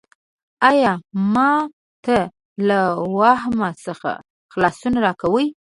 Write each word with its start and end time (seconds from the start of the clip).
ایا 0.69 0.93
ما 1.33 1.51
ته 2.03 2.17
له 2.67 2.79
واهمو 3.17 3.69
څخه 3.85 4.11
خلاصون 4.53 4.93
راکوې؟ 5.05 5.45